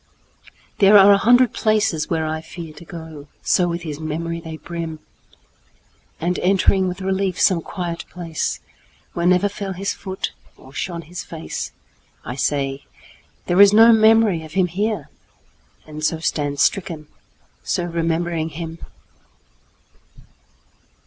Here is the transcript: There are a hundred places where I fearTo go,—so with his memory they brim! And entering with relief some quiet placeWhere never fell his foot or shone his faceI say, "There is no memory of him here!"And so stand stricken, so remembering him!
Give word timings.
There 0.79 0.97
are 0.97 1.11
a 1.11 1.17
hundred 1.19 1.53
places 1.53 2.09
where 2.09 2.25
I 2.25 2.41
fearTo 2.41 2.87
go,—so 2.87 3.67
with 3.67 3.83
his 3.83 3.99
memory 3.99 4.39
they 4.39 4.57
brim! 4.57 4.97
And 6.19 6.39
entering 6.39 6.87
with 6.87 7.01
relief 7.01 7.39
some 7.39 7.61
quiet 7.61 8.05
placeWhere 8.11 9.27
never 9.27 9.47
fell 9.47 9.73
his 9.73 9.93
foot 9.93 10.31
or 10.57 10.73
shone 10.73 11.03
his 11.03 11.23
faceI 11.23 11.71
say, 12.35 12.85
"There 13.45 13.61
is 13.61 13.73
no 13.73 13.93
memory 13.93 14.41
of 14.43 14.53
him 14.53 14.65
here!"And 14.65 16.03
so 16.03 16.17
stand 16.17 16.59
stricken, 16.59 17.05
so 17.61 17.83
remembering 17.85 18.49
him! 18.49 18.79